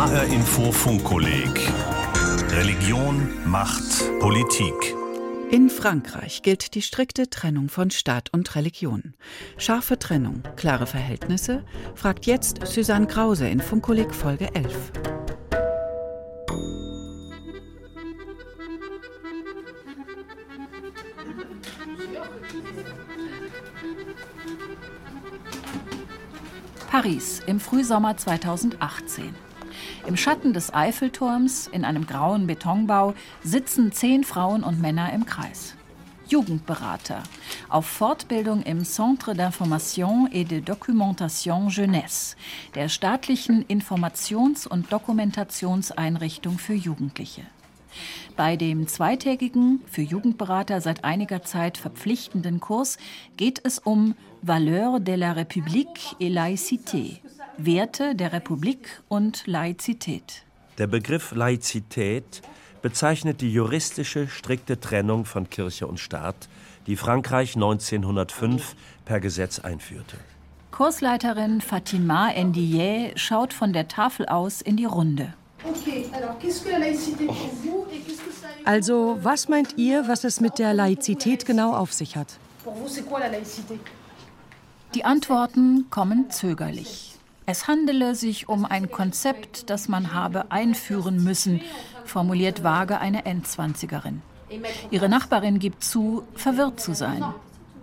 [0.00, 1.70] HR Info Funkkolleg
[2.52, 4.96] Religion, Macht, Politik.
[5.50, 9.12] In Frankreich gilt die strikte Trennung von Staat und Religion.
[9.58, 11.64] Scharfe Trennung, klare Verhältnisse?
[11.94, 14.72] Fragt jetzt Susanne Krause in Funkkolleg Folge 11.
[26.90, 29.49] Paris im Frühsommer 2018.
[30.06, 35.74] Im Schatten des Eiffelturms, in einem grauen Betonbau, sitzen zehn Frauen und Männer im Kreis.
[36.26, 37.22] Jugendberater
[37.68, 42.36] auf Fortbildung im Centre d'Information et de Documentation Jeunesse,
[42.74, 47.42] der staatlichen Informations- und Dokumentationseinrichtung für Jugendliche.
[48.36, 52.96] Bei dem zweitägigen, für Jugendberater seit einiger Zeit verpflichtenden Kurs
[53.36, 57.18] geht es um Valeurs de la République et Laïcité,
[57.64, 60.44] Werte der Republik und Laizität.
[60.78, 62.42] Der Begriff Laizität
[62.82, 66.48] bezeichnet die juristische strikte Trennung von Kirche und Staat,
[66.86, 70.16] die Frankreich 1905 per Gesetz einführte.
[70.70, 75.34] Kursleiterin Fatima Ndiaye schaut von der Tafel aus in die Runde.
[78.64, 82.38] Also, was meint ihr, was es mit der Laizität genau auf sich hat?
[84.94, 87.09] Die Antworten kommen zögerlich.
[87.50, 91.60] Es handele sich um ein Konzept, das man habe einführen müssen,
[92.04, 94.22] formuliert vage eine Endzwanzigerin.
[94.92, 97.24] Ihre Nachbarin gibt zu, verwirrt zu sein.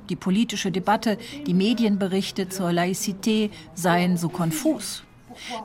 [0.08, 5.04] Die politische Debatte, die Medienberichte zur Laizität seien so konfus.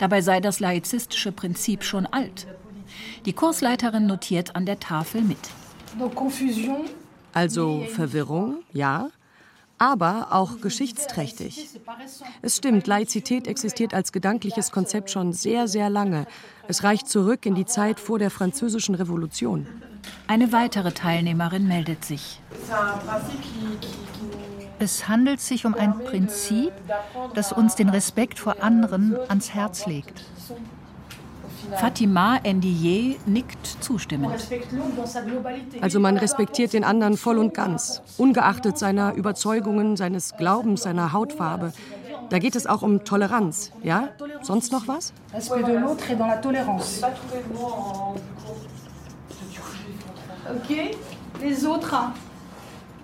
[0.01, 2.49] Dabei sei das laizistische Prinzip schon alt.
[3.25, 5.39] Die Kursleiterin notiert an der Tafel mit.
[7.33, 9.11] Also Verwirrung, ja,
[9.83, 11.69] aber auch geschichtsträchtig.
[12.41, 16.29] Es stimmt, Laizität existiert als gedankliches Konzept schon sehr, sehr lange.
[16.69, 19.67] Es reicht zurück in die Zeit vor der Französischen Revolution.
[20.29, 22.41] Eine weitere Teilnehmerin meldet sich.
[24.79, 26.73] Es handelt sich um ein Prinzip,
[27.35, 30.25] das uns den Respekt vor anderen ans Herz legt.
[31.77, 34.35] Fatima Ndiaye nickt zustimmend.
[35.81, 41.73] Also man respektiert den anderen voll und ganz, ungeachtet seiner Überzeugungen, seines Glaubens, seiner Hautfarbe.
[42.31, 44.09] Da geht es auch um Toleranz, ja?
[44.43, 45.13] Sonst noch was?
[50.57, 50.91] Okay,
[51.41, 52.13] les autres,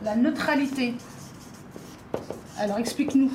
[0.03, 0.95] la neutralité.
[2.59, 3.31] Alors explique-nous.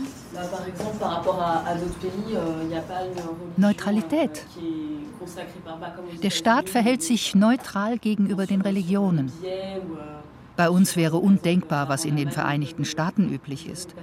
[3.58, 4.46] Neutralität.
[6.22, 9.32] Der Staat verhält sich neutral gegenüber den Religionen.
[10.56, 13.96] Bei uns wäre undenkbar, was in den Vereinigten Staaten üblich ist,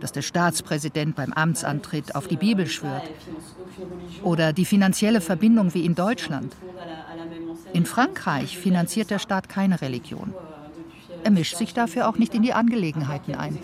[0.00, 3.10] dass der Staatspräsident beim Amtsantritt auf die Bibel schwört
[4.22, 6.54] oder die finanzielle Verbindung wie in Deutschland.
[7.72, 10.32] In Frankreich finanziert der Staat keine Religion.
[11.24, 13.58] Er mischt sich dafür auch nicht in die Angelegenheiten ein.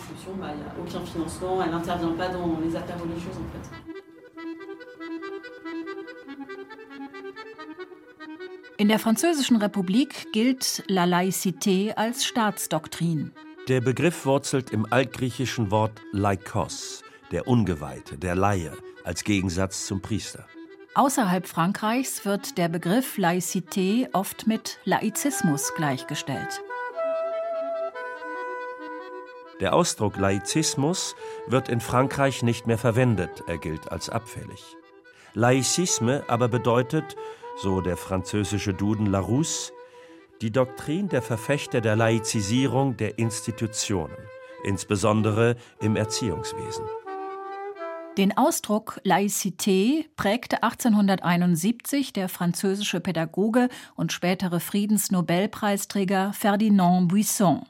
[8.78, 13.32] In der Französischen Republik gilt La Laïcité als Staatsdoktrin.
[13.68, 17.02] Der Begriff wurzelt im altgriechischen Wort Laikos,
[17.32, 18.72] der Ungeweihte, der Laie,
[19.02, 20.46] als Gegensatz zum Priester.
[20.94, 26.62] Außerhalb Frankreichs wird der Begriff Laïcité oft mit Laizismus gleichgestellt.
[29.60, 34.62] Der Ausdruck Laizismus wird in Frankreich nicht mehr verwendet, er gilt als abfällig.
[35.32, 37.16] Laizisme aber bedeutet,
[37.56, 39.72] so der französische Duden Larousse,
[40.42, 44.16] die Doktrin der Verfechter der Laizisierung der Institutionen,
[44.62, 46.84] insbesondere im Erziehungswesen.
[48.18, 57.66] Den Ausdruck Laïcité prägte 1871 der französische Pädagoge und spätere Friedensnobelpreisträger Ferdinand Buisson.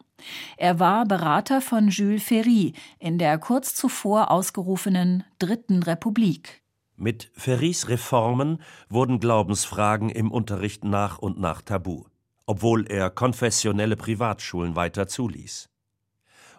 [0.56, 6.62] Er war Berater von Jules Ferry in der kurz zuvor ausgerufenen Dritten Republik.
[6.97, 12.04] Mit Ferrys Reformen wurden Glaubensfragen im Unterricht nach und nach tabu,
[12.47, 15.68] obwohl er konfessionelle Privatschulen weiter zuließ.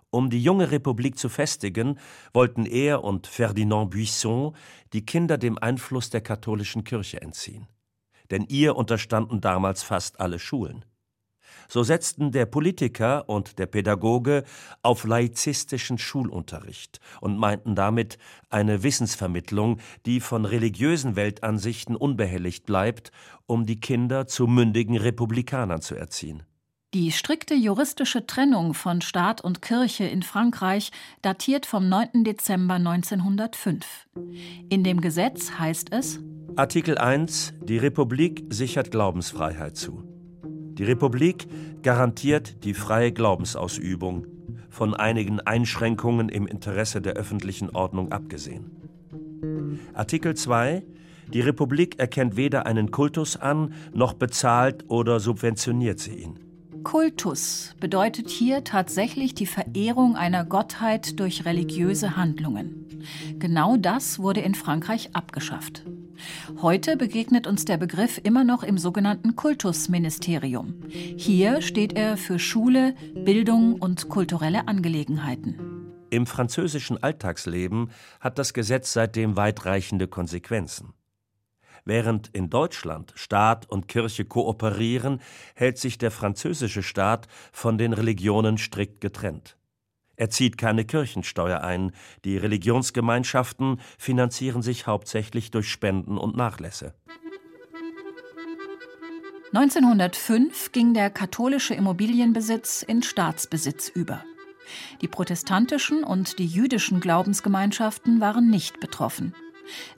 [0.09, 1.99] Um die junge Republik zu festigen,
[2.33, 4.55] wollten er und Ferdinand Buisson
[4.93, 7.67] die Kinder dem Einfluss der katholischen Kirche entziehen.
[8.29, 10.85] Denn ihr unterstanden damals fast alle Schulen.
[11.67, 14.43] So setzten der Politiker und der Pädagoge
[14.81, 18.17] auf laizistischen Schulunterricht und meinten damit
[18.49, 23.11] eine Wissensvermittlung, die von religiösen Weltansichten unbehelligt bleibt,
[23.45, 26.43] um die Kinder zu mündigen Republikanern zu erziehen.
[26.93, 30.91] Die strikte juristische Trennung von Staat und Kirche in Frankreich
[31.21, 32.23] datiert vom 9.
[32.23, 34.07] Dezember 1905.
[34.69, 36.19] In dem Gesetz heißt es
[36.55, 40.16] Artikel 1 Die Republik sichert Glaubensfreiheit zu.
[40.77, 41.47] Die Republik
[41.81, 44.27] garantiert die freie Glaubensausübung,
[44.69, 48.69] von einigen Einschränkungen im Interesse der öffentlichen Ordnung abgesehen.
[49.93, 50.83] Artikel 2
[51.33, 56.39] Die Republik erkennt weder einen Kultus an, noch bezahlt oder subventioniert sie ihn.
[56.83, 63.03] Kultus bedeutet hier tatsächlich die Verehrung einer Gottheit durch religiöse Handlungen.
[63.39, 65.83] Genau das wurde in Frankreich abgeschafft.
[66.61, 70.81] Heute begegnet uns der Begriff immer noch im sogenannten Kultusministerium.
[70.89, 75.77] Hier steht er für Schule, Bildung und kulturelle Angelegenheiten.
[76.09, 80.93] Im französischen Alltagsleben hat das Gesetz seitdem weitreichende Konsequenzen.
[81.83, 85.21] Während in Deutschland Staat und Kirche kooperieren,
[85.55, 89.56] hält sich der französische Staat von den Religionen strikt getrennt.
[90.17, 91.91] Er zieht keine Kirchensteuer ein,
[92.25, 96.93] die Religionsgemeinschaften finanzieren sich hauptsächlich durch Spenden und Nachlässe.
[99.53, 104.23] 1905 ging der katholische Immobilienbesitz in Staatsbesitz über.
[105.01, 109.33] Die protestantischen und die jüdischen Glaubensgemeinschaften waren nicht betroffen.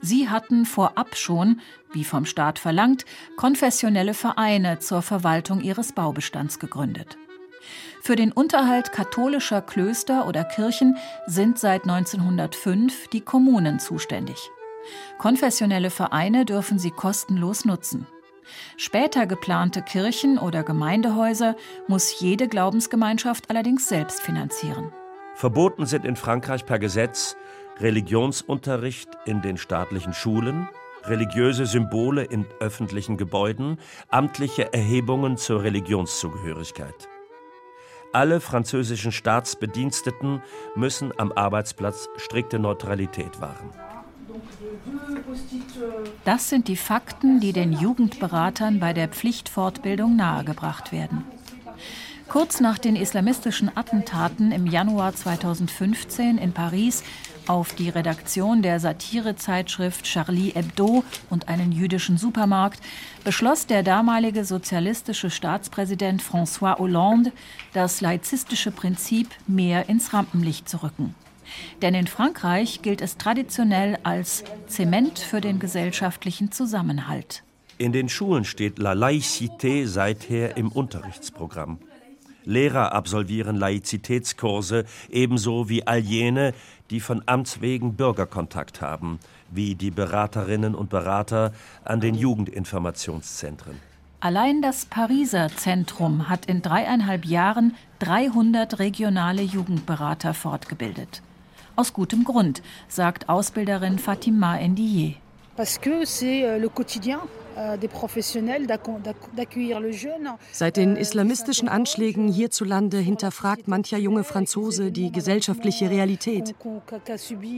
[0.00, 1.60] Sie hatten vorab schon,
[1.92, 3.04] wie vom Staat verlangt,
[3.36, 7.16] konfessionelle Vereine zur Verwaltung ihres Baubestands gegründet.
[8.02, 10.96] Für den Unterhalt katholischer Klöster oder Kirchen
[11.26, 14.50] sind seit 1905 die Kommunen zuständig.
[15.18, 18.06] Konfessionelle Vereine dürfen sie kostenlos nutzen.
[18.76, 24.92] Später geplante Kirchen oder Gemeindehäuser muss jede Glaubensgemeinschaft allerdings selbst finanzieren.
[25.34, 27.36] Verboten sind in Frankreich per Gesetz
[27.78, 30.68] Religionsunterricht in den staatlichen Schulen,
[31.04, 33.78] religiöse Symbole in öffentlichen Gebäuden,
[34.08, 37.08] amtliche Erhebungen zur Religionszugehörigkeit.
[38.12, 40.42] Alle französischen Staatsbediensteten
[40.74, 43.70] müssen am Arbeitsplatz strikte Neutralität wahren.
[46.24, 51.24] Das sind die Fakten, die den Jugendberatern bei der Pflichtfortbildung nahegebracht werden.
[52.28, 57.02] Kurz nach den islamistischen Attentaten im Januar 2015 in Paris
[57.46, 62.80] auf die Redaktion der Satirezeitschrift Charlie Hebdo und einen jüdischen Supermarkt
[63.24, 67.32] beschloss der damalige sozialistische Staatspräsident François Hollande,
[67.72, 71.14] das laizistische Prinzip mehr ins Rampenlicht zu rücken.
[71.82, 77.42] Denn in Frankreich gilt es traditionell als Zement für den gesellschaftlichen Zusammenhalt.
[77.78, 81.78] In den Schulen steht La Laïcité seither im Unterrichtsprogramm.
[82.44, 86.54] Lehrer absolvieren Laizitätskurse, ebenso wie all jene,
[86.90, 89.18] die von Amts wegen Bürgerkontakt haben,
[89.50, 91.52] wie die Beraterinnen und Berater
[91.84, 93.78] an den Jugendinformationszentren.
[94.20, 101.22] Allein das Pariser Zentrum hat in dreieinhalb Jahren 300 regionale Jugendberater fortgebildet.
[101.74, 105.14] Aus gutem Grund, sagt Ausbilderin Fatima Ndiye.
[105.56, 107.49] Parce que c'est le quotidien Euh,
[110.52, 116.54] Seit den islamistischen Anschlägen hierzulande hinterfragt mancher junge Franzose die gesellschaftliche Realität.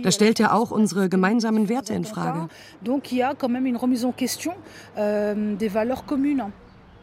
[0.03, 2.49] Da stellt er auch unsere gemeinsamen Werte in Frage.
[4.97, 5.57] Euh,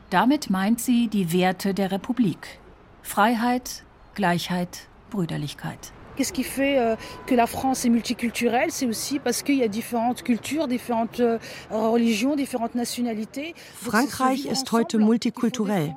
[0.09, 2.59] Damit meint sie die Werte der Republik.
[3.01, 3.85] Freiheit,
[4.15, 5.93] Gleichheit, Brüderlichkeit.
[6.19, 9.69] Qu'est-ce qui fait euh, que la France est multiculturelle C'est aussi parce qu'il y a
[9.69, 11.39] différentes cultures, différentes euh,
[11.71, 13.55] religions, différentes nationalités.
[13.75, 15.95] Frankreich ist heute multikulturell.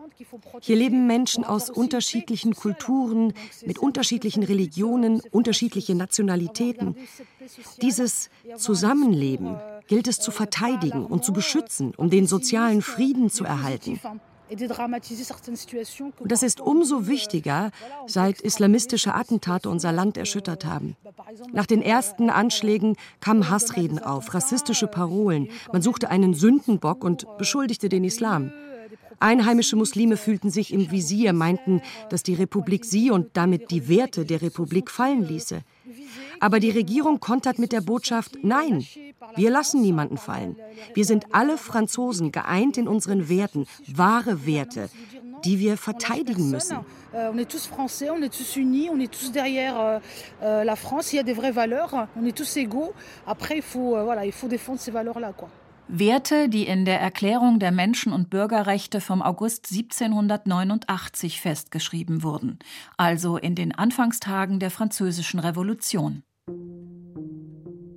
[0.60, 3.32] Hier leben Menschen aus unterschiedlichen Kulturen,
[3.66, 6.94] mit unterschiedlichen Religionen, unterschiedliche Nationalitäten.
[7.80, 9.56] Dieses Zusammenleben
[9.88, 13.98] gilt es zu verteidigen und zu beschützen, um den sozialen Frieden zu erhalten.
[16.24, 17.70] Das ist umso wichtiger,
[18.06, 20.96] seit islamistische Attentate unser Land erschüttert haben.
[21.52, 25.48] Nach den ersten Anschlägen kamen Hassreden auf, rassistische Parolen.
[25.72, 28.52] Man suchte einen Sündenbock und beschuldigte den Islam.
[29.22, 34.24] Einheimische Muslime fühlten sich im Visier, meinten, dass die Republik sie und damit die Werte
[34.24, 35.62] der Republik fallen ließe.
[36.40, 38.84] Aber die Regierung kontert mit der Botschaft, nein,
[39.36, 40.56] wir lassen niemanden fallen.
[40.94, 44.88] Wir sind alle Franzosen geeint in unseren Werten, wahre Werte,
[45.44, 46.78] die wir verteidigen müssen.
[47.14, 49.98] On est tous français, on est tous unis, on est tous derrière euh,
[50.42, 51.12] euh, la France.
[51.12, 52.92] Il y a des vraies valeurs, on est tous égaux.
[53.26, 55.50] Après, il faut, euh, voilà, il faut défendre ces valeurs-là, quoi.
[55.88, 62.58] Werte, die in der Erklärung der Menschen- und Bürgerrechte vom August 1789 festgeschrieben wurden,
[62.96, 66.22] also in den Anfangstagen der Französischen Revolution.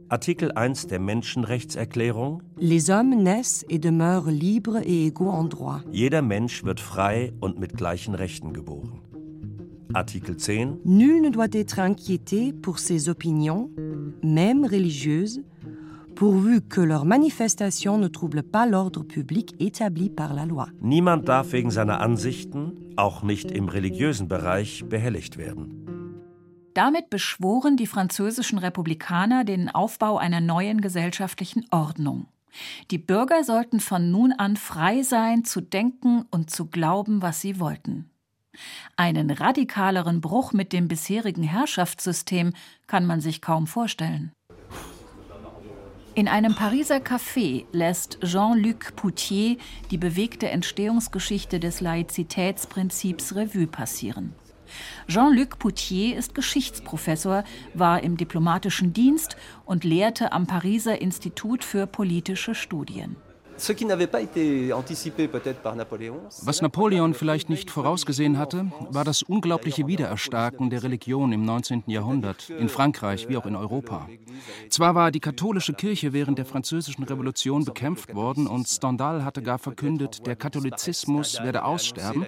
[0.08, 5.82] Artikel 1 der Menschenrechtserklärung Les hommes naissent et demeurent libres et égaux en droit.
[5.92, 9.02] Jeder Mensch wird frei und mit gleichen Rechten geboren.
[9.94, 13.72] Artikel 10 Nul ne doit être inquiété pour ses opinions,
[14.22, 15.42] même religieuses,
[16.16, 20.68] pourvu que leurs manifestations ne troublent pas l'ordre public établi par la loi.
[20.82, 25.86] Niemand darf wegen seiner Ansichten, auch nicht im religiösen Bereich, behelligt werden.
[26.74, 32.28] Damit beschworen die französischen Republikaner den Aufbau einer neuen gesellschaftlichen Ordnung.
[32.92, 37.60] Die Bürger sollten von nun an frei sein, zu denken und zu glauben, was sie
[37.60, 38.10] wollten.
[38.96, 42.54] Einen radikaleren Bruch mit dem bisherigen Herrschaftssystem
[42.88, 44.32] kann man sich kaum vorstellen.
[46.16, 49.58] In einem Pariser Café lässt Jean-Luc Poutier
[49.92, 54.34] die bewegte Entstehungsgeschichte des Laizitätsprinzips Revue passieren.
[55.10, 57.44] Jean-Luc Poutier ist Geschichtsprofessor,
[57.74, 63.18] war im diplomatischen Dienst und lehrte am Pariser Institut für politische Studien.
[66.42, 71.84] Was Napoleon vielleicht nicht vorausgesehen hatte, war das unglaubliche Wiedererstarken der Religion im 19.
[71.88, 74.10] Jahrhundert, in Frankreich wie auch in Europa.
[74.70, 79.60] Zwar war die katholische Kirche während der Französischen Revolution bekämpft worden und Stendhal hatte gar
[79.60, 82.26] verkündet, der Katholizismus werde aussterben,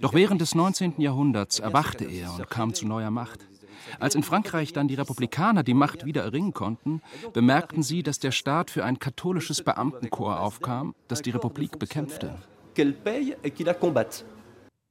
[0.00, 0.94] doch während des 19.
[0.98, 3.51] Jahrhunderts erwachte er und kam zu neuer Macht.
[3.98, 8.32] Als in Frankreich dann die Republikaner die Macht wieder erringen konnten, bemerkten sie, dass der
[8.32, 12.34] Staat für ein katholisches Beamtenkorps aufkam, das die Republik bekämpfte.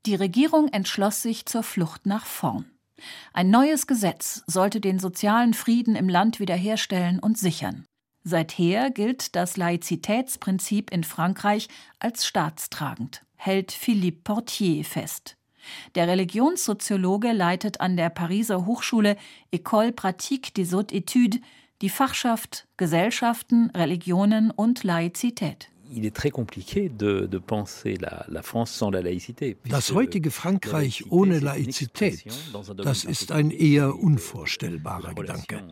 [0.05, 2.65] Die Regierung entschloss sich zur Flucht nach vorn.
[3.33, 7.85] Ein neues Gesetz sollte den sozialen Frieden im Land wiederherstellen und sichern.
[8.23, 11.67] Seither gilt das Laizitätsprinzip in Frankreich
[11.99, 15.37] als staatstragend, hält Philippe Portier fest.
[15.95, 19.17] Der Religionssoziologe leitet an der Pariser Hochschule
[19.53, 21.41] École Pratique des Hautes Études
[21.81, 25.69] die Fachschaft Gesellschaften, Religionen und Laizität.
[29.69, 32.23] Das heutige Frankreich ohne Laizität,
[32.77, 35.63] das ist ein eher unvorstellbarer Gedanke.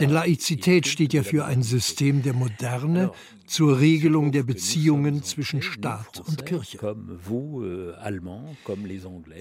[0.00, 3.12] Denn Laizität steht ja für ein System der Moderne
[3.48, 6.78] zur Regelung der Beziehungen zwischen Staat und Kirche.
[6.80, 7.94] Euh,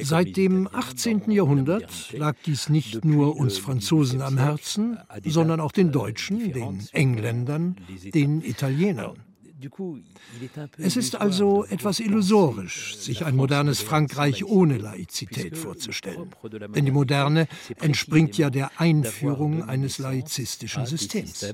[0.02, 1.32] Seit dem 18.
[1.32, 7.76] Jahrhundert lag dies nicht nur uns Franzosen am Herzen, sondern auch den Deutschen, den Engländern,
[8.14, 9.27] den Italienern.
[10.78, 16.30] Es ist also etwas illusorisch, sich ein modernes Frankreich ohne Laizität vorzustellen.
[16.76, 17.48] Denn die Moderne
[17.80, 21.46] entspringt ja der Einführung eines laizistischen Systems.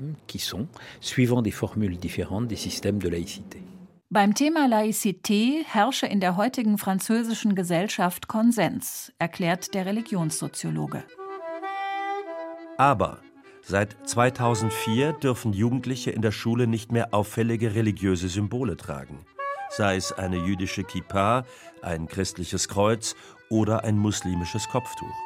[4.10, 11.04] Beim Thema Laizité herrsche in der heutigen französischen Gesellschaft Konsens, erklärt der Religionssoziologe.
[12.76, 13.23] Aber
[13.66, 19.24] Seit 2004 dürfen Jugendliche in der Schule nicht mehr auffällige religiöse Symbole tragen,
[19.70, 21.46] sei es eine jüdische Kippa,
[21.80, 23.16] ein christliches Kreuz
[23.48, 25.16] oder ein muslimisches Kopftuch.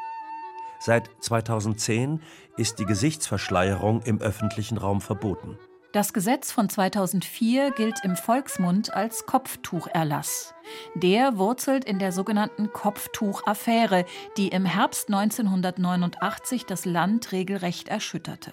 [0.78, 2.22] Seit 2010
[2.56, 5.58] ist die Gesichtsverschleierung im öffentlichen Raum verboten.
[5.98, 10.54] Das Gesetz von 2004 gilt im Volksmund als Kopftucherlass.
[10.94, 14.04] Der wurzelt in der sogenannten Kopftuchaffäre,
[14.36, 18.52] die im Herbst 1989 das Land regelrecht erschütterte.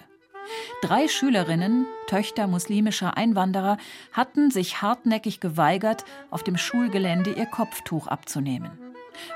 [0.82, 3.78] Drei Schülerinnen, Töchter muslimischer Einwanderer,
[4.12, 8.72] hatten sich hartnäckig geweigert, auf dem Schulgelände ihr Kopftuch abzunehmen.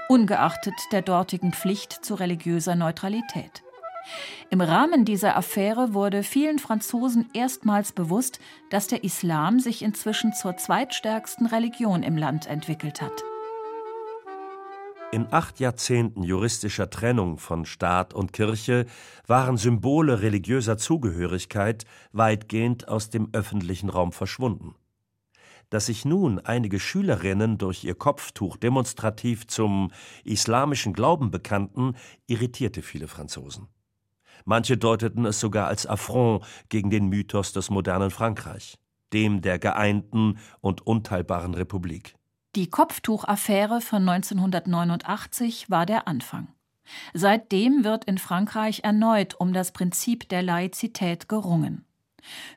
[0.07, 3.61] Ungeachtet der dortigen Pflicht zu religiöser Neutralität.
[4.49, 8.39] Im Rahmen dieser Affäre wurde vielen Franzosen erstmals bewusst,
[8.69, 13.23] dass der Islam sich inzwischen zur zweitstärksten Religion im Land entwickelt hat.
[15.11, 18.85] In acht Jahrzehnten juristischer Trennung von Staat und Kirche
[19.25, 24.75] waren Symbole religiöser Zugehörigkeit weitgehend aus dem öffentlichen Raum verschwunden.
[25.71, 29.91] Dass sich nun einige Schülerinnen durch ihr Kopftuch demonstrativ zum
[30.23, 31.95] islamischen Glauben bekannten,
[32.27, 33.67] irritierte viele Franzosen.
[34.45, 38.77] Manche deuteten es sogar als Affront gegen den Mythos des modernen Frankreich,
[39.13, 42.15] dem der geeinten und unteilbaren Republik.
[42.55, 46.47] Die Kopftuchaffäre von 1989 war der Anfang.
[47.13, 51.85] Seitdem wird in Frankreich erneut um das Prinzip der Laizität gerungen.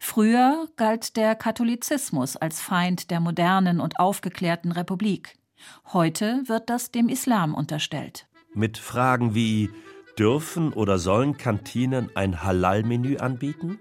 [0.00, 5.36] Früher galt der Katholizismus als Feind der modernen und aufgeklärten Republik.
[5.92, 8.26] Heute wird das dem Islam unterstellt.
[8.54, 9.70] Mit Fragen wie
[10.18, 13.80] Dürfen oder sollen Kantinen ein Halal-Menü anbieten?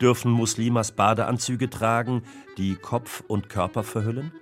[0.00, 2.22] Dürfen Muslimas Badeanzüge tragen,
[2.56, 4.32] die Kopf und Körper verhüllen?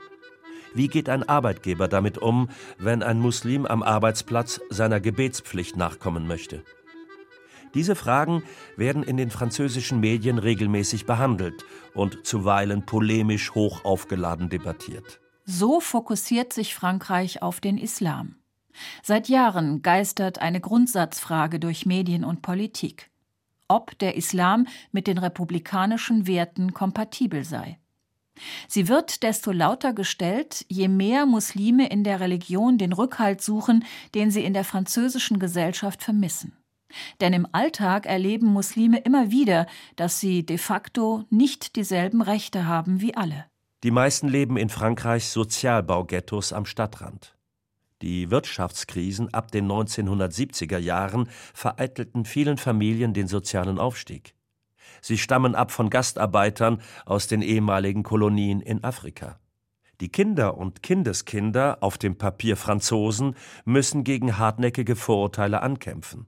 [0.75, 6.63] Wie geht ein Arbeitgeber damit um, wenn ein Muslim am Arbeitsplatz seiner Gebetspflicht nachkommen möchte?
[7.75, 8.43] Diese Fragen
[8.77, 11.65] werden in den französischen Medien regelmäßig behandelt
[11.95, 15.21] und zuweilen polemisch hoch aufgeladen debattiert.
[15.45, 18.37] So fokussiert sich Frankreich auf den Islam.
[19.03, 23.11] Seit Jahren geistert eine Grundsatzfrage durch Medien und Politik.
[23.69, 27.79] ob der Islam mit den republikanischen Werten kompatibel sei.
[28.69, 34.31] Sie wird desto lauter gestellt, je mehr Muslime in der Religion den Rückhalt suchen, den
[34.31, 36.53] sie in der französischen Gesellschaft vermissen.
[37.21, 39.67] Denn im Alltag erleben Muslime immer wieder,
[39.97, 43.47] dass sie de facto nicht dieselben Rechte haben wie alle.
[43.83, 47.36] Die meisten leben in Frankreichs Sozialbaughettos am Stadtrand.
[48.03, 54.35] Die Wirtschaftskrisen ab den 1970er Jahren vereitelten vielen Familien den sozialen Aufstieg.
[55.01, 59.39] Sie stammen ab von Gastarbeitern aus den ehemaligen Kolonien in Afrika.
[60.01, 63.35] Die Kinder und Kindeskinder, auf dem Papier Franzosen,
[63.65, 66.27] müssen gegen hartnäckige Vorurteile ankämpfen.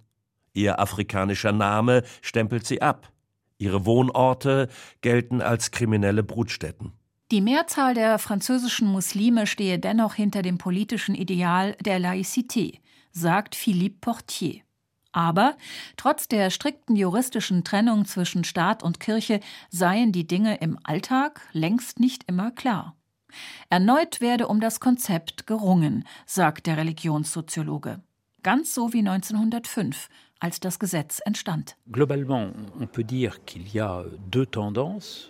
[0.54, 3.12] Ihr afrikanischer Name stempelt sie ab.
[3.58, 4.68] Ihre Wohnorte
[5.02, 6.92] gelten als kriminelle Brutstätten.
[7.30, 12.80] Die Mehrzahl der französischen Muslime stehe dennoch hinter dem politischen Ideal der Laïcité,
[13.12, 14.62] sagt Philippe Portier.
[15.12, 15.58] Aber
[15.98, 22.00] trotz der strikten juristischen Trennung zwischen Staat und Kirche seien die Dinge im Alltag längst
[22.00, 22.96] nicht immer klar.
[23.68, 28.00] Erneut werde um das Konzept gerungen, sagt der Religionssoziologe.
[28.42, 30.08] Ganz so wie 1905,
[30.40, 31.76] als das Gesetz entstand.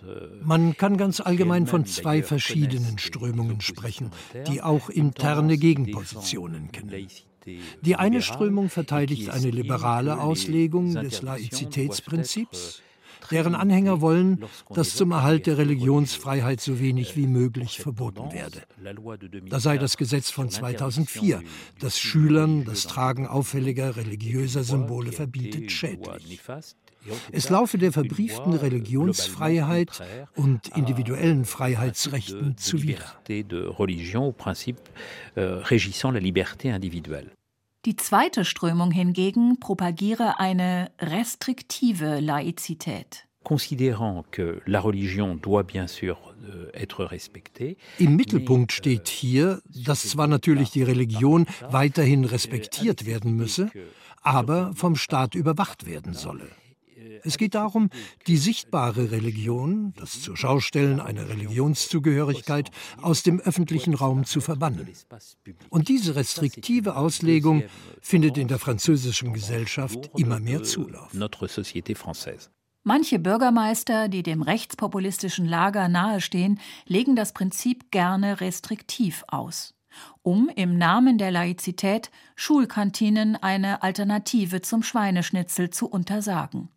[0.03, 4.11] Euh, Man kann ganz allgemein von zwei verschiedenen Strömungen sprechen,
[4.47, 7.07] die auch interne Gegenpositionen kennen.
[7.81, 12.81] Die eine Strömung verteidigt eine liberale Auslegung des Laizitätsprinzips,
[13.31, 18.63] deren Anhänger wollen, dass zum Erhalt der Religionsfreiheit so wenig wie möglich verboten werde.
[19.49, 21.41] Da sei das Gesetz von 2004,
[21.79, 26.41] das Schülern das Tragen auffälliger religiöser Symbole verbietet, schädlich.
[27.31, 30.01] Es laufe der verbrieften Religionsfreiheit
[30.35, 33.05] und individuellen Freiheitsrechten zuwider.
[37.89, 43.25] Die zweite Strömung hingegen propagiere eine restriktive Laizität.
[43.43, 44.59] Euh,
[47.97, 53.71] Im Mittelpunkt steht hier, dass zwar natürlich die Religion weiterhin respektiert werden müsse,
[54.21, 56.47] aber vom Staat überwacht werden solle.
[57.23, 57.89] Es geht darum,
[58.27, 64.87] die sichtbare Religion, das zur Schaustellen einer Religionszugehörigkeit, aus dem öffentlichen Raum zu verbannen.
[65.69, 67.63] Und diese restriktive Auslegung
[68.01, 71.11] findet in der französischen Gesellschaft immer mehr Zulauf.
[72.83, 79.75] Manche Bürgermeister, die dem rechtspopulistischen Lager nahestehen, legen das Prinzip gerne restriktiv aus,
[80.23, 86.69] um im Namen der Laizität Schulkantinen eine Alternative zum Schweineschnitzel zu untersagen.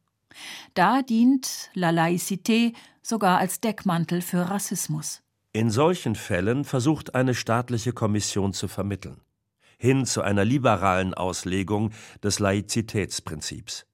[0.74, 5.22] Da dient La Laïcité sogar als Deckmantel für Rassismus.
[5.52, 9.20] In solchen Fällen versucht eine staatliche Kommission zu vermitteln,
[9.78, 11.90] hin zu einer liberalen Auslegung
[12.22, 13.84] des Laizitätsprinzips.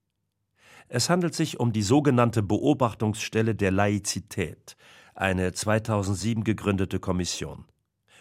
[0.87, 4.77] Es handelt sich um die sogenannte Beobachtungsstelle der Laizität,
[5.15, 7.65] eine 2007 gegründete Kommission.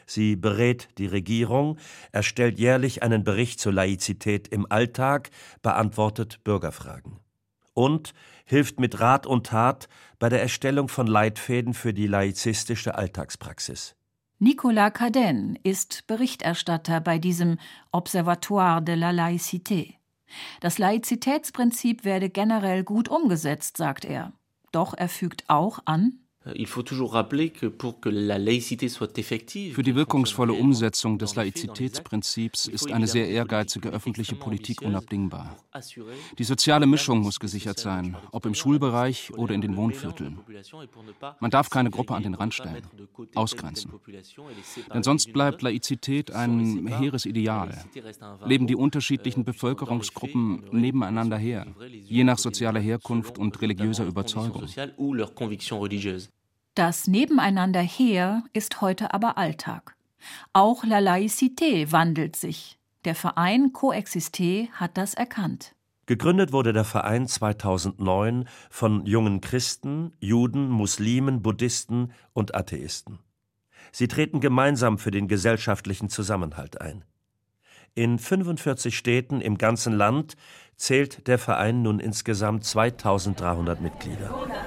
[0.08, 1.78] Sie berät die Regierung,
[2.12, 5.30] erstellt jährlich einen Bericht zur Laizität im Alltag,
[5.62, 7.20] beantwortet Bürgerfragen
[7.78, 9.88] und hilft mit Rat und Tat
[10.18, 13.96] bei der Erstellung von Leitfäden für die laizistische Alltagspraxis.
[14.40, 17.60] Nicolas Cadenne ist Berichterstatter bei diesem
[17.92, 19.94] Observatoire de la Laïcité.
[20.60, 24.34] Das Laizitätsprinzip werde generell gut umgesetzt, sagt er.
[24.72, 26.20] Doch er fügt auch an,
[29.74, 35.58] für die wirkungsvolle Umsetzung des Laizitätsprinzips ist eine sehr ehrgeizige öffentliche Politik unabdingbar.
[36.38, 40.40] Die soziale Mischung muss gesichert sein, ob im Schulbereich oder in den Wohnvierteln.
[41.40, 42.88] Man darf keine Gruppe an den Rand stellen,
[43.36, 43.92] ausgrenzen.
[44.94, 47.86] Denn sonst bleibt Laizität ein hehres Ideal.
[48.46, 54.68] Leben die unterschiedlichen Bevölkerungsgruppen nebeneinander her, je nach sozialer Herkunft und religiöser Überzeugung.
[56.78, 59.96] Das Nebeneinander her ist heute aber Alltag.
[60.54, 62.78] Auch La Laïcité wandelt sich.
[63.04, 65.74] Der Verein Coexisté hat das erkannt.
[66.06, 73.18] Gegründet wurde der Verein 2009 von jungen Christen, Juden, Muslimen, Buddhisten und Atheisten.
[73.92, 77.04] Sie treten gemeinsam für den gesellschaftlichen Zusammenhalt ein.
[77.96, 80.36] In 45 Städten im ganzen Land
[80.76, 84.67] zählt der Verein nun insgesamt 2300 Mitglieder.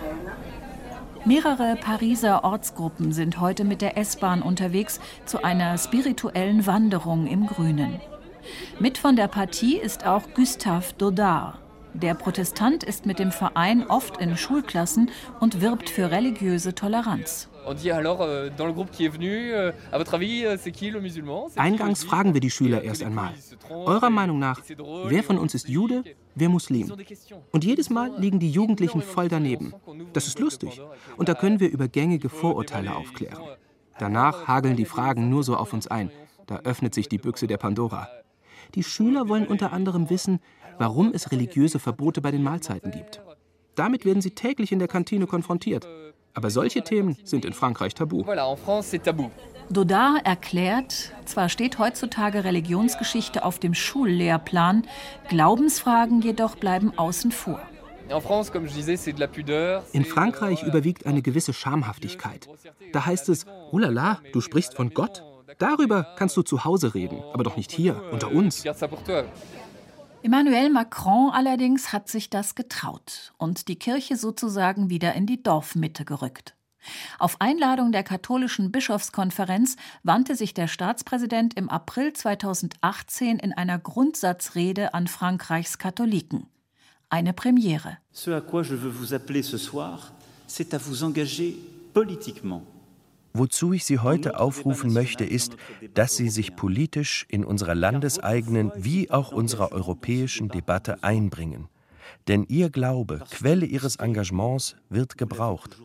[1.26, 8.00] Mehrere Pariser Ortsgruppen sind heute mit der S-Bahn unterwegs zu einer spirituellen Wanderung im Grünen.
[8.78, 11.58] Mit von der Partie ist auch Gustave Dodard.
[11.94, 17.48] Der Protestant ist mit dem Verein oft in Schulklassen und wirbt für religiöse Toleranz.
[17.66, 17.72] Euh,
[18.32, 19.72] euh,
[21.56, 23.34] Eingangs fragen wir die Schüler erst einmal.
[23.68, 24.62] Eurer Meinung nach,
[25.06, 26.92] wer von uns ist Jude, wer Muslim?
[27.52, 29.74] Und jedes Mal liegen die Jugendlichen voll daneben.
[30.12, 30.80] Das ist lustig.
[31.16, 33.42] Und da können wir über gängige Vorurteile aufklären.
[33.98, 36.10] Danach hageln die Fragen nur so auf uns ein.
[36.46, 38.08] Da öffnet sich die Büchse der Pandora.
[38.74, 40.40] Die Schüler wollen unter anderem wissen,
[40.80, 43.20] warum es religiöse Verbote bei den Mahlzeiten gibt.
[43.74, 45.86] Damit werden sie täglich in der Kantine konfrontiert.
[46.32, 48.24] Aber solche Themen sind in Frankreich tabu.
[49.68, 54.86] Dodard erklärt, zwar steht heutzutage Religionsgeschichte auf dem Schullehrplan,
[55.28, 57.60] Glaubensfragen jedoch bleiben außen vor.
[59.92, 62.48] In Frankreich überwiegt eine gewisse Schamhaftigkeit.
[62.92, 65.22] Da heißt es, oh la la, du sprichst von Gott?
[65.58, 68.64] Darüber kannst du zu Hause reden, aber doch nicht hier, unter uns.
[70.22, 76.04] Emmanuel Macron allerdings hat sich das getraut und die Kirche sozusagen wieder in die Dorfmitte
[76.04, 76.54] gerückt.
[77.18, 84.92] Auf Einladung der katholischen Bischofskonferenz wandte sich der Staatspräsident im April 2018 in einer Grundsatzrede
[84.92, 86.46] an Frankreichs Katholiken.
[87.08, 87.96] Eine Premiere.
[88.12, 90.12] Ce à quoi je veux vous appeler ce soir,
[90.46, 91.56] c'est à vous engager
[91.94, 92.62] politiquement
[93.32, 95.56] Wozu ich Sie heute aufrufen möchte, ist,
[95.94, 101.68] dass Sie sich politisch in unserer landeseigenen wie auch unserer europäischen Debatte einbringen.
[102.28, 105.80] Denn Ihr Glaube, Quelle Ihres Engagements, wird gebraucht.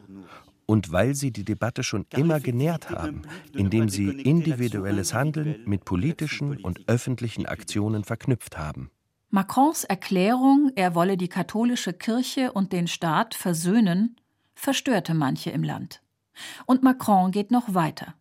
[0.65, 3.21] Und weil Sie die Debatte schon immer genährt haben,
[3.53, 8.89] indem Sie individuelles Handeln mit politischen und öffentlichen Aktionen verknüpft haben.
[9.29, 14.15] Macrons Erklärung, er wolle die katholische Kirche und den Staat versöhnen,
[14.55, 16.01] verstörte manche im Land.
[16.65, 18.15] Und Macron geht noch weiter.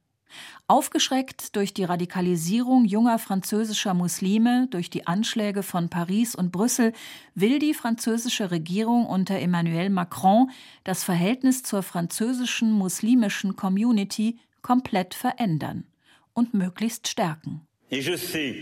[0.66, 6.92] Aufgeschreckt durch die Radikalisierung junger französischer Muslime, durch die Anschläge von Paris und Brüssel,
[7.34, 10.50] will die französische Regierung unter Emmanuel Macron
[10.82, 15.84] das Verhältnis zur französischen muslimischen Community komplett verändern
[16.32, 17.60] und möglichst stärken.
[17.90, 18.56] Et je sais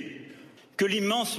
[0.76, 1.38] que l'immense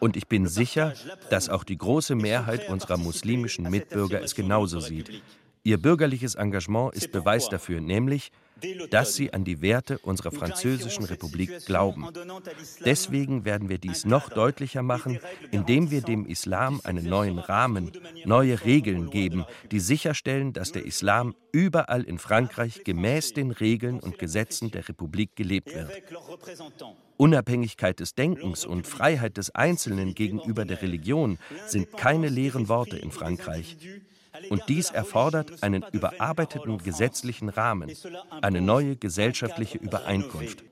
[0.00, 0.94] und ich bin sicher,
[1.30, 5.22] dass auch die große Mehrheit unserer muslimischen Mitbürger es genauso sieht.
[5.64, 8.30] Ihr bürgerliches Engagement ist Beweis dafür, nämlich,
[8.90, 12.06] dass sie an die Werte unserer französischen Republik glauben.
[12.84, 15.18] Deswegen werden wir dies noch deutlicher machen,
[15.50, 17.90] indem wir dem Islam einen neuen Rahmen,
[18.24, 24.18] neue Regeln geben, die sicherstellen, dass der Islam überall in Frankreich gemäß den Regeln und
[24.18, 25.90] Gesetzen der Republik gelebt wird.
[27.16, 33.10] Unabhängigkeit des Denkens und Freiheit des Einzelnen gegenüber der Religion sind keine leeren Worte in
[33.10, 33.76] Frankreich.
[34.50, 37.90] Und dies erfordert einen überarbeiteten gesetzlichen Rahmen,
[38.42, 40.62] eine neue gesellschaftliche Übereinkunft.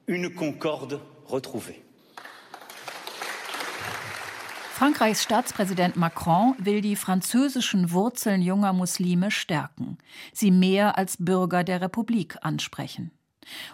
[4.72, 9.98] Frankreichs Staatspräsident Macron will die französischen Wurzeln junger Muslime stärken,
[10.32, 13.12] sie mehr als Bürger der Republik ansprechen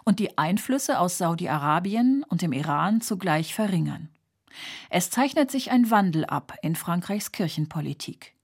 [0.04, 4.08] und die Einflüsse aus Saudi-Arabien und dem Iran zugleich verringern.
[4.88, 8.34] Es zeichnet sich ein Wandel ab in Frankreichs Kirchenpolitik.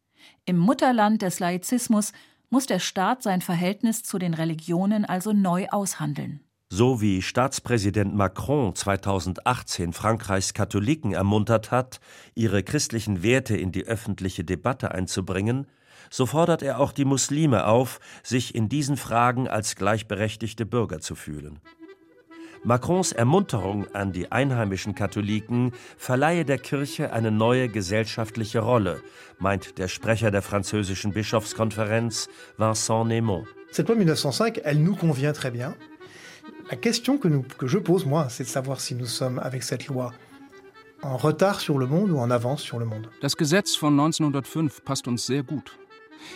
[0.45, 2.13] Im Mutterland des Laizismus
[2.51, 6.41] muss der Staat sein Verhältnis zu den Religionen also neu aushandeln.
[6.69, 12.01] So wie Staatspräsident Macron 2018 Frankreichs Katholiken ermuntert hat,
[12.35, 15.67] ihre christlichen Werte in die öffentliche Debatte einzubringen,
[16.11, 21.15] so fordert er auch die Muslime auf, sich in diesen Fragen als gleichberechtigte Bürger zu
[21.15, 21.61] fühlen.
[22.65, 29.01] Macrons Ermunterung an die einheimischen Katholiken verleihe der Kirche eine neue gesellschaftliche Rolle,
[29.39, 33.45] meint der Sprecher der französischen Bischofskonferenz, Vincent Némon.
[33.71, 35.77] Cette loi 1905, elle nous convient très bien.
[36.69, 39.63] La question que, nous, que je pose, moi, c'est de savoir si nous sommes, avec
[39.63, 40.13] cette loi,
[41.03, 43.07] en retard sur le monde ou en avance sur le monde.
[43.21, 45.79] Das Gesetz von 1905 passt uns sehr gut.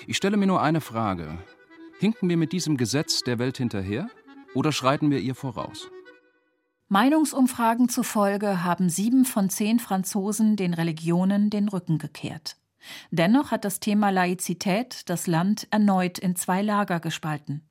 [0.07, 1.39] Ich stelle mir nur eine Frage.
[1.99, 4.09] Hinken wir mit diesem Gesetz der Welt hinterher
[4.55, 5.91] oder schreiten wir ihr voraus?
[6.89, 12.57] Meinungsumfragen zufolge haben sieben von zehn Franzosen den Religionen den Rücken gekehrt.
[13.11, 17.63] Dennoch hat das Thema Laizität das Land erneut in zwei Lager gespalten.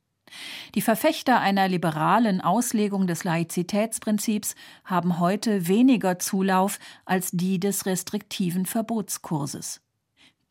[0.76, 8.66] Die Verfechter einer liberalen Auslegung des Laizitätsprinzips haben heute weniger Zulauf als die des restriktiven
[8.66, 9.82] Verbotskurses.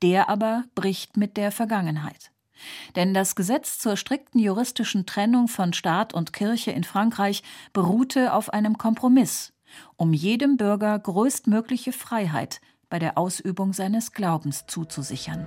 [0.02, 2.30] Der aber bricht mit der Vergangenheit.
[2.96, 8.52] Denn das Gesetz zur strikten juristischen Trennung von Staat und Kirche in Frankreich beruhte auf
[8.52, 9.52] einem Kompromiss,
[9.96, 15.46] um jedem Bürger größtmögliche Freiheit bei der Ausübung seines Glaubens zuzusichern.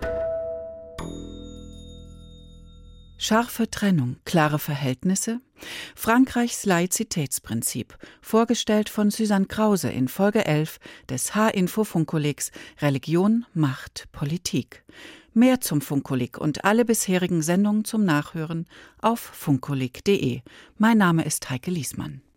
[3.24, 5.42] Scharfe Trennung, klare Verhältnisse?
[5.96, 14.84] Frankreichs Laizitätsprinzip, vorgestellt von Susanne Krause in Folge 11 des H-Info-Funkkollegs Religion, Macht, Politik.
[15.36, 18.66] Mehr zum Funkkolleg und alle bisherigen Sendungen zum Nachhören
[19.04, 20.42] auf funkkolleg.de.
[20.80, 22.24] Mein Name ist Heike Liesmann.